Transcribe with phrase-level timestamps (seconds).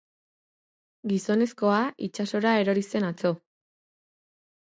[1.11, 3.35] Gizonezkoa itsasora erori zen atzo.